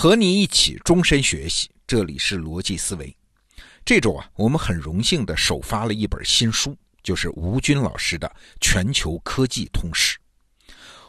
[0.00, 3.14] 和你一起终身学习，这里是逻辑思维。
[3.84, 8.26] 这周啊，我们很荣幸的首发了一本新书，就是吴军老师的
[8.62, 10.16] 《全球科技通史》。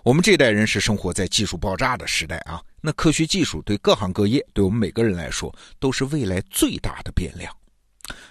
[0.04, 7.50] 我们这代人是生活在技术爆炸的时代啊，那科学技术对各行各业，对我们每个人来说，都是未来最大的变量。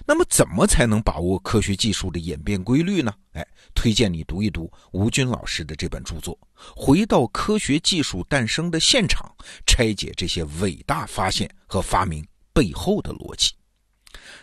[0.06, 3.12] 那么，怎么才能把握科学技术的演变规律呢？
[3.32, 6.38] 哎，推荐你读一读吴军老师的这本著作，
[6.74, 9.30] 回到科学技术诞生的现场，
[9.66, 13.52] 拆解这些伟大发现和发明背后的逻辑。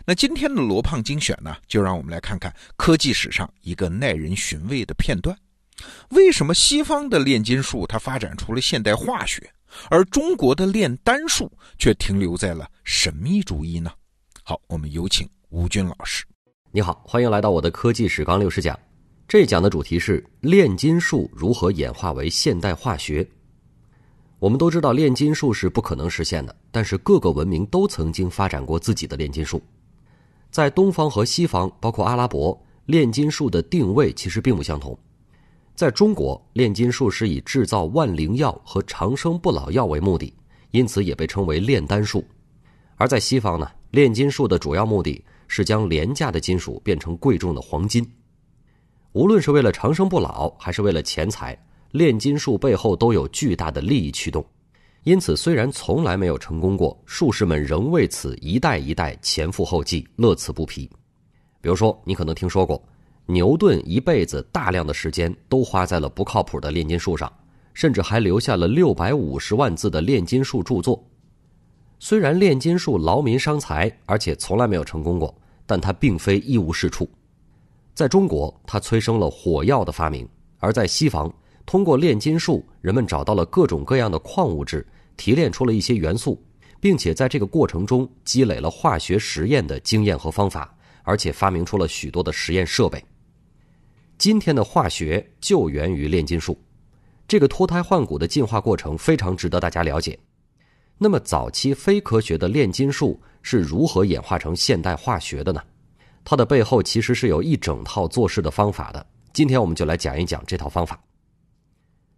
[0.06, 5.38] 那今天的罗胖精选呢，就让我们来看看科技史上一个耐人寻味的片段：
[6.10, 9.52] 为什么西方的炼金术它发展出了现代化学，
[9.90, 13.92] 而中国的炼丹术却停留在了神秘主义呢？
[14.50, 16.24] 好，我们有请吴军老师。
[16.72, 18.80] 你好，欢迎来到我的科技史纲六十讲。
[19.28, 23.30] 这讲的主题是炼金术如何演化为现代化学。
[24.40, 29.62] 我们都知道炼金术是不可能实现的，但是各个文明都曾经发展过自己的炼金术。
[30.50, 34.98] 在东方和西方，包括阿拉伯，炼金术的定位其实并不相同。
[35.76, 40.34] 在中国，炼金术是以制造万灵药和长生不老药为目的，
[40.72, 42.24] 因此也被称为炼丹术。
[42.96, 48.06] 而在西方呢，炼金术的主要目的是将廉价的金属变成贵重的黄金。
[49.14, 51.58] 无论是为了长生不老，还是为了钱财，
[51.92, 54.46] 炼金术背后都有巨大的利益驱动。
[55.04, 60.90] 因此，虽然从来没有成功过，术士们仍为此一代一代前赴后继，乐此不疲。
[61.62, 62.84] 比如说，你可能听说过，
[63.26, 67.32] 牛顿一辈子大量的时间都花在了不靠谱的炼金术上，
[67.74, 71.02] 甚至还留下了六百五十万字的炼金术著作。
[72.00, 75.34] 虽然炼金术劳民伤财，而且从来没有成功过，
[75.66, 77.10] 但它并非一无是处。
[77.94, 80.26] 在中国，它催生了火药的发明；
[80.60, 81.34] 而在西方，
[81.66, 84.86] 通过炼金术，人们找到了各种各样的矿物质，
[85.18, 86.40] 提炼出了一些元素，
[86.80, 90.72] 并且在这个过程中积累了化学实验的经验和方法，
[91.02, 93.04] 而且发明出了许多的实验设备。
[94.20, 96.56] 今天的化学就源于炼金术，
[97.28, 100.18] 这个脱胎换骨的进化过程非常值得大家了解。
[100.98, 105.62] 那么，早期非科学的炼金术是如何演化成现代化学的呢？
[106.26, 109.06] 它的背后其实是有一整套做事的方法的。
[109.32, 111.00] 今天我们就来讲一讲这套方法。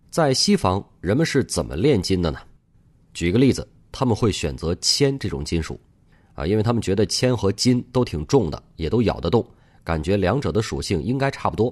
[0.09, 2.40] 在西方，人们是怎么炼金的呢？
[3.13, 5.79] 举个例子，他们会选择铅这种金属，
[6.34, 9.46] 啊，因为他们觉得铅和金都挺重的，也都咬得动，
[9.84, 11.72] 感觉两者的属性应该差不多。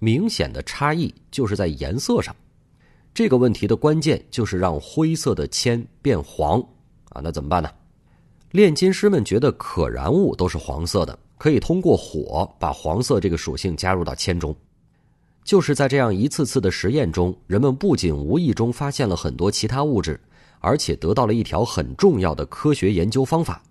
[0.00, 2.34] 明显的差异就是在颜色上。
[3.14, 6.58] 这个问题的关键就是让灰色的铅变黄
[7.10, 7.68] 啊，那怎么办呢？
[8.52, 14.54] 炼金师们觉得可燃物都是黄色的，可以通过火把黄色这个属性加入到铅中。
[15.44, 20.18] 就是在这样一次次的实验中，人们不仅无意中发现了很多其他物质，
[20.60, 23.62] 而且得到了一条很重要的科学研究方法。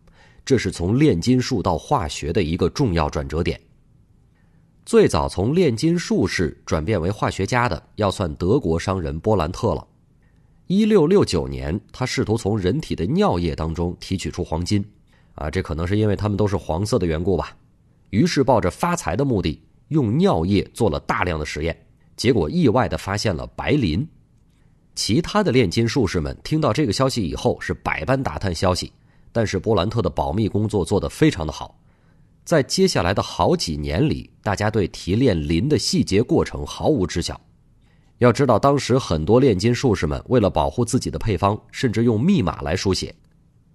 [0.43, 3.59] 这是从炼金术到化学的一个重要转折点。
[4.85, 9.87] 最早从炼金术士转变为化学家的，要算德国商人波兰特了。
[10.67, 14.83] 一六六九年，他试图从人体的尿液当中提取出黄金，
[15.35, 17.55] 啊，这可能是因为他们都是黄色的缘故吧。
[18.09, 21.77] 于是抱着发财的目的，用尿液做了大量的实验，
[22.17, 24.05] 结果意外的发现了白磷。
[24.95, 28.91] 其他的炼金术士们听到这个消息以后，是百般打探消息，
[29.31, 31.77] 但是波兰特的保密工作做得非常的好。
[32.43, 37.39] 在接下来的好几年里，大家对提炼磷的细节过程毫无知晓。
[38.17, 43.13] 要知道，当时很多炼金术士们为了保护自己的配方，甚至用密码来书写。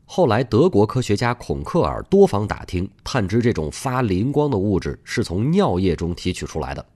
[0.05, 6.87] 后来，德国科学家孔克尔多方打听，探知这种发磷光的物质是从尿液中提取出来的，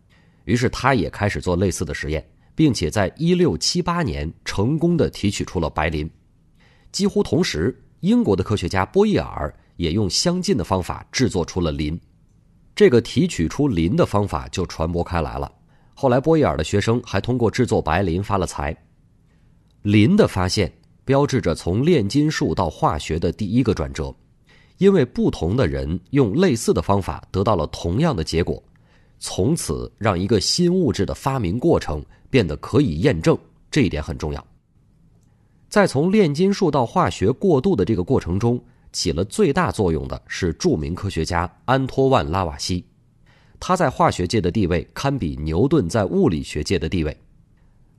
[0.45, 6.09] 于是他也开始做类似的实验，并且在1678年成功的提取出了白磷。
[6.93, 9.53] 几乎同时，英国的科学家波义尔。
[9.81, 11.99] 也用相近的方法制作出了磷，
[12.77, 15.51] 这个提取出磷的方法就传播开来了。
[15.95, 18.77] 后来，波义尔的学生还通过制作白磷发了财。
[19.81, 20.71] 磷的发现
[21.03, 24.15] 标志着从炼金术到化学的第一个转折，
[24.77, 28.63] 因为不同的人用类似的方法得到了同样的结果，
[29.19, 33.37] 从此让一个新物质的发明过程变得可以验证。
[33.71, 34.47] 这一点很重要。
[35.71, 38.63] 在从炼金术到化学过渡的这个过程中。
[38.93, 42.85] 起了最大作用的是著名科学家安托万·拉瓦锡，
[43.59, 47.17] 他在化学界的地位堪比牛顿在物理学界的地位。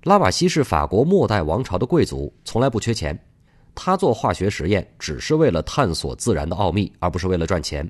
[0.04, 3.18] 拉瓦锡是法国末代王朝的贵族，从来不缺钱。
[3.74, 7.90] 他做化学实验只是为了探索自然的奥秘，而不是为了赚钱。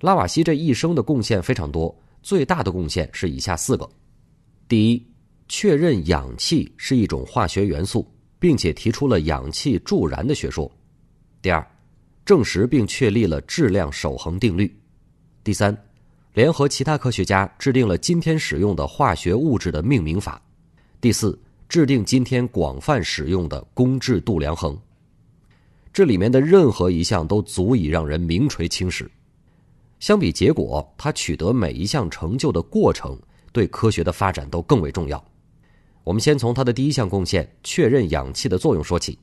[0.00, 3.88] 拉瓦锡这一生的贡献非常多，最大的贡献是以下四个：
[4.68, 5.06] 第一，
[5.48, 8.06] 确认氧气是一种化学元素，
[8.38, 10.70] 并且提出了氧气助燃的学说。
[11.40, 11.66] 第二，
[12.24, 14.72] 证实并确立了质量守恒定律。
[15.42, 15.76] 第三，
[16.34, 20.40] 联合其他科学家制定了今天使用的化学物质的命名法。
[21.00, 21.38] 第四，
[21.68, 24.78] 制定今天广泛使用的公制度量衡。
[25.92, 29.10] 这里面的任何一项都足以让人名垂青史。
[29.98, 33.18] 相比结果，他取得每一项成就的过程，
[33.52, 35.22] 对科学的发展都更为重要。
[36.04, 39.18] 我们先从他的第一项贡献——确认氧气的作用说起。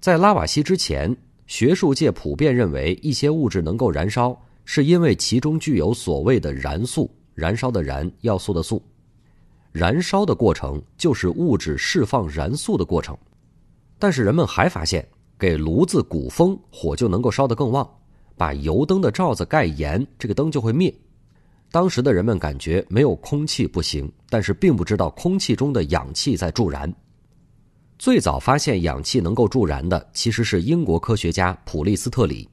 [0.00, 1.14] 在拉瓦锡之前，
[1.50, 8.80] 学术界普遍认为一些物质能够燃烧，是因为其中具有所谓的燃素——燃烧的燃，要素的素。
[9.72, 13.18] 燃烧的过程就是物质释放燃素的过程。
[13.98, 15.04] 但是人们还发现，
[15.36, 17.84] 给炉子鼓风，火就能够烧得更旺。
[18.36, 20.94] 把油灯的罩子盖严，这个灯就会灭。
[21.72, 26.94] 当时的人们感觉没有空气不行，但是并不知道空气中的氧气在助燃。
[28.00, 32.48] 最早发现氧气能够助燃的，其实是英国科学家普利斯特里。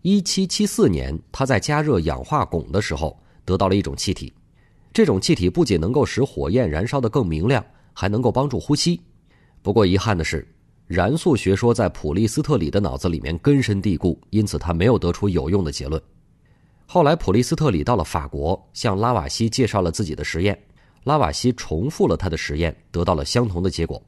[0.00, 4.32] 一七七四年，他在加热氧化汞的时候，得到了一种气体。
[4.92, 9.00] 这种气体不仅能够使火焰燃烧得更明亮，还能够帮助呼吸。
[9.62, 10.44] 不过遗憾的是。
[10.88, 16.02] 燃素学说在普利斯特里的脑子里面根深蒂固，因此他没有得出有用的结论。
[16.86, 20.60] 后来，普利斯特里到了法国，向拉瓦锡介绍了自己的实验。
[21.04, 24.02] 拉瓦锡重复了他的实验，得到了相同的结果。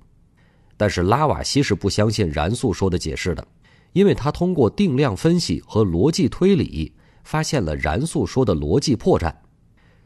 [0.76, 3.46] 但是，拉瓦锡是不相信燃素说的解释的，
[3.92, 6.92] 因为他通过定量分析和逻辑推理，
[7.22, 9.34] 发现了燃素说的逻辑破绽。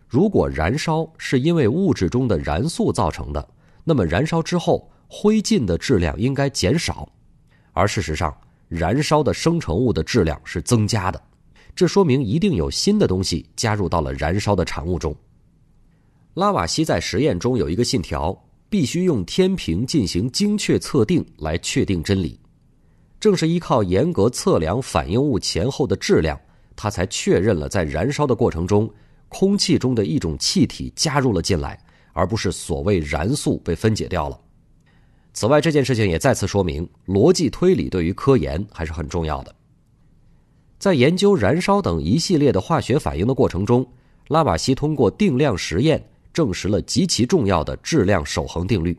[0.07, 3.49] 如果燃烧是因为物质中的燃素造成的，
[3.85, 4.91] 那么燃烧之后。
[5.11, 7.11] 灰烬的质量应该减少，
[7.73, 8.37] 而事实上，
[8.69, 11.19] 燃烧的生成物的质量是增加的。
[11.75, 15.17] 这说明一定有新的东西加入到了燃烧的产物中。
[16.35, 18.39] 拉瓦锡在实验中有一个信条：
[18.71, 22.39] 必须用天平进行精确测定来确定真理。
[23.21, 26.39] 正是依靠严格测量反应物前后的质量，
[26.77, 28.89] 他才确认了在燃烧的过程中，
[29.29, 31.83] 空气中的一种气体加入了进来，
[32.13, 34.39] 而不是所谓燃素被分解掉了。
[35.33, 39.55] 此外，这件事情也再次说明，逻辑推理对于科研还是很重要的。
[40.79, 43.85] 在研究燃烧等一系列的化学反应的过程中，
[44.29, 46.01] 拉瓦锡通过定量实验
[46.39, 48.97] 证实了极其重要的质量守恒定律。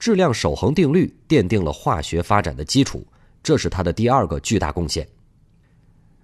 [0.00, 3.06] 质量守恒定律奠定了化学发展的基础，
[3.40, 5.06] 这是他的第二个巨大贡献。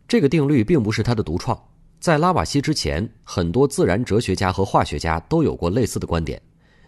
[0.09, 1.57] 这个定律并不是他的独创，
[2.01, 6.43] 在拉瓦锡之前，很多自然哲学家和化学家都有过类似的观点。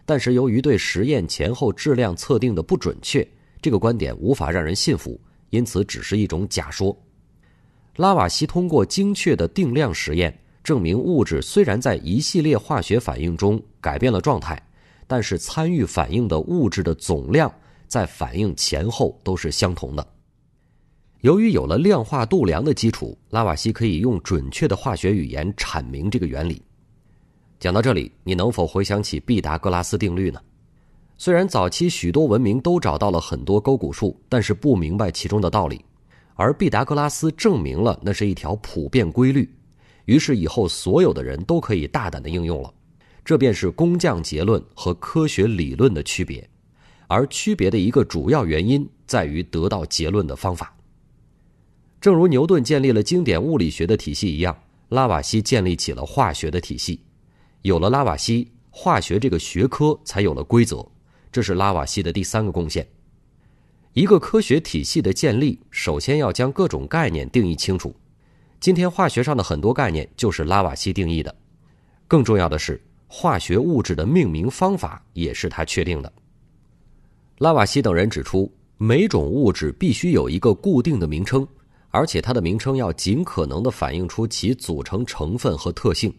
[0.05, 3.25] 但是由于对实验前后质量测定的不准确，
[3.63, 5.21] 这个观点无法让人信服，
[5.51, 7.01] 因此只是一种假说。
[7.99, 14.61] 拉瓦锡通过精确的定量实验，证明物质虽然在一系列化学反应中改变了状态，
[15.07, 17.53] 但是参与反应的物质的总量
[17.87, 20.05] 在反应前后都是相同的。
[21.21, 26.63] 由于有了量化度量的基础，拉瓦锡可以用准确的化学语言阐明这个原理。
[27.61, 30.41] 讲到这里，你能否回想起毕达哥拉斯定律呢？
[31.17, 35.85] 虽然早期许多文明都找到了很多勾股数，但是不明白其中的道理，
[36.35, 39.49] 而毕达哥拉斯证明了那是一条普遍规律，
[40.05, 42.73] 于是以后所有的人都可以大胆的应用了。
[43.25, 46.47] 这便是工匠结论和科学理论的区别，
[47.07, 50.77] 而区别的一个主要原因在于得到结论的方法。
[52.01, 54.55] 正如牛顿建立了经典物理学的体系一样，
[54.91, 57.01] 拉瓦锡建立起了化学的体系。
[57.63, 60.87] 有了拉瓦锡，化学这个学科才有了规则，
[61.33, 62.87] 这是拉瓦锡的第三个贡献。
[63.95, 67.95] 一个科学体系的建立，首先要将各种概念定义清楚。
[68.65, 71.37] 今天化学上的很多概念就是拉瓦锡定义的。
[72.09, 76.11] 更重要的是，化学物质的命名方法也是他确定的。
[77.41, 81.47] 拉瓦锡等人指出，每种物质必须有一个固定的名称，
[81.91, 86.11] 而且它的名称要尽可能的反映出其组成成分和特性。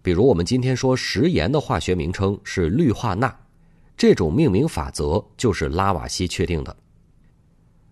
[0.00, 3.36] 比如，我们今天说食盐的化学名称是氯化钠，
[3.96, 6.76] 这种命名法则就是拉瓦锡确定的。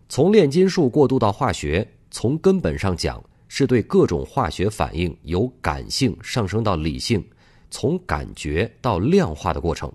[0.08, 3.20] 从炼金术过渡到化学，从根本上讲
[3.54, 7.22] 是对各种化学反应由感性上升到理性，
[7.70, 9.92] 从感觉到量化的过程。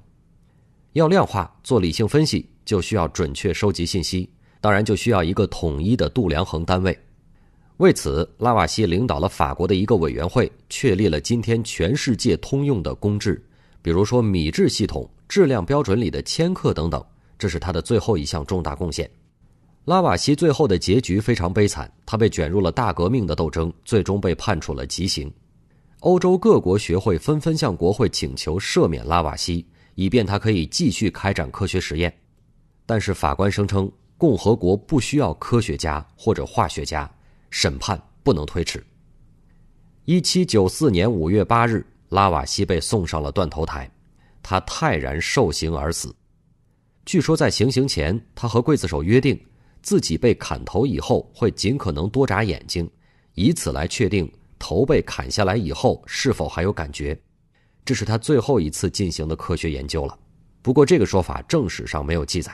[0.94, 4.30] 要量化做理性分析，就需要准确收集信息，
[4.62, 6.96] 当然就需要一个统一的度量衡单位。
[7.78, 13.44] 为此，拉瓦锡领导了法国的一个委员会，确立了今天全世界通用的公制，
[13.82, 17.04] 比如说米制系统、质量标准里的千克等等。
[17.40, 19.10] 这是他的最后一项重大贡献。
[19.88, 25.32] 拉瓦锡最后的结局非常悲惨，他被卷入了大革命的斗争，最终被判处了极刑。
[26.02, 29.66] 欧洲各国学会纷纷向国会请求赦免拉瓦锡，
[29.96, 32.14] 以便他可以继续开展科学实验。
[32.86, 37.10] 但是法官声称，共和国不需要科学家或者化学家，
[37.50, 38.86] 审判不能推迟。
[40.04, 43.90] 一七九四年五月八日，拉瓦锡被送上了断头台，
[44.44, 46.14] 他泰然受刑而死。
[47.06, 49.40] 据说在行刑前，他和刽子手约定，
[49.82, 52.90] 自己被砍头以后会尽可能多眨眼睛，
[53.36, 57.20] 以此来确定头被砍下来以后是否还有感觉。
[57.86, 60.18] 这是他最后一次进行的科学研究了。
[60.62, 62.52] 不过这个说法正史上没有记载。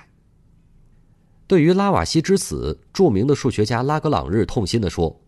[1.48, 5.20] 对于拉瓦锡之死，著名的数学家拉格朗日痛心地说：“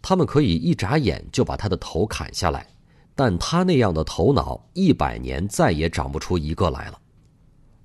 [0.00, 2.66] 他们可以一眨眼就把他的头砍下来，
[3.14, 7.00] 但他那样的头脑，一百年再也长不出一个来了。”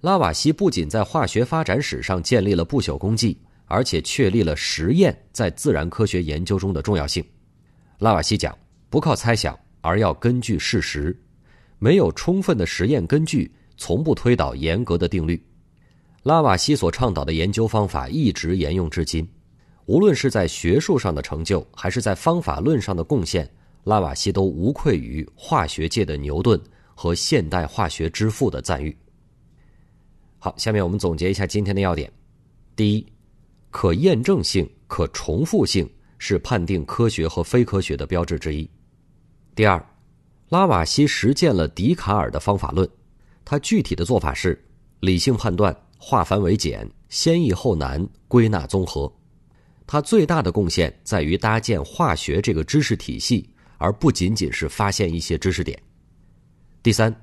[0.01, 3.37] 拉瓦锡不仅在化学发展史上建立了不朽功绩，
[3.73, 7.25] 而且确立了实验在自然科学研究中的重要性。
[7.97, 8.55] 拉瓦锡讲
[8.87, 11.19] ：“不靠猜想，而要根据事实。
[11.79, 15.43] 没有充分的实验根据，从不推导严格的定律。”
[16.21, 19.27] 拉瓦锡所倡导的研究方法一直沿用至今，
[19.87, 23.49] 无论是在学术上的成就，还是在方法论上的贡献，
[23.85, 26.61] 拉瓦锡都无愧于化学界的牛顿
[26.93, 28.95] 和现代化学之父的赞誉。
[30.37, 32.11] 好，下面我们总结一下今天的要点：
[32.75, 33.07] 第一，
[33.73, 35.89] 可验证性、可重复性
[36.19, 38.69] 是判定科学和非科学的标志之一；
[39.55, 39.83] 第二，
[40.49, 42.87] 拉瓦锡实践了笛卡尔的方法论，
[43.43, 44.63] 他具体的做法是
[44.99, 45.75] 理性判断。
[45.97, 49.11] 化繁为简，先易后难，归纳综合。
[49.87, 55.81] 他最大的贡献在于搭建化学这个知识体系，而不仅仅是发现一些知识点。
[56.83, 57.13] 第三，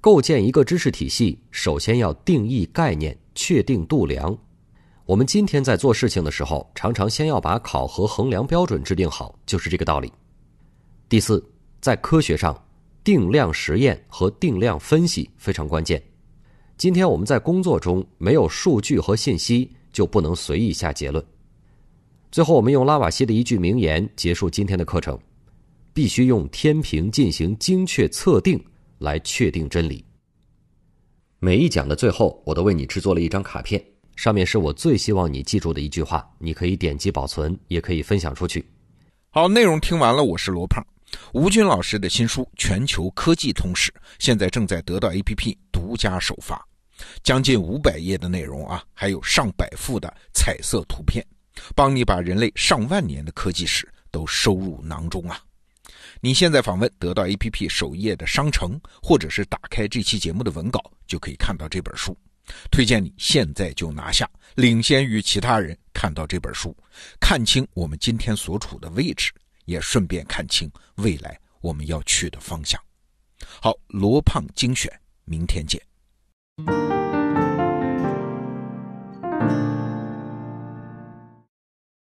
[0.00, 4.36] 构建一个知识体系，首先要定义概念，确定度量。
[5.08, 10.12] 我们今天在做事情的时候，常常先要把考核衡量标准制定好，就是这个道理。
[11.08, 11.42] 第四，
[11.80, 12.54] 在科学上，
[13.02, 16.02] 定量实验和定量分析非常关键。
[16.76, 21.24] 今天我们在工作中没有数据和信息，就不能随意下结论。
[22.30, 25.18] 最后，我们用拉瓦锡的一句名言结束今天的课程：
[25.94, 28.62] 必须用天平进行精确测定，
[28.98, 30.04] 来确定真理。
[31.38, 33.82] 每一讲的最后，我都为你制作了一张卡片，
[34.18, 36.28] 上面是我最希望你记住的一句话。
[36.40, 38.68] 你可以点击保存，也可以分享出去。
[39.30, 40.84] 好，内容听完了，我是罗胖。
[41.32, 46.60] 吴军老师的新书《全球科技通史》现在正在得到 APP 独家首发。
[47.22, 51.24] 将近五百页的内容啊，还有上百幅的彩色图片，
[51.76, 55.40] 帮你把人类上万年的科技史都收入囊中啊！
[56.20, 62.18] 你现在访问得到 APP 首页的商城，或者是打开这期节目的文稿，就可以看到这本书。
[62.70, 66.76] 推荐你现在就拿下，领先于其他人看到这本书，
[67.20, 69.32] 看清我们今天所处的位置，
[69.64, 72.80] 也顺便看清未来我们要去的方向。
[73.60, 74.92] 好，罗胖精选，
[75.24, 75.80] 明天见。